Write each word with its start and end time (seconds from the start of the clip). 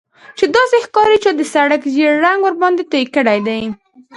چې 0.37 0.45
داسې 0.55 0.77
ښکاري 0.85 1.17
چا 1.23 1.31
د 1.35 1.41
سړک 1.53 1.81
ژیړ 1.93 2.13
رنګ 2.25 2.39
ورباندې 2.43 2.83
توی 2.91 3.05
کړی 3.15 3.39
دی 3.47 3.61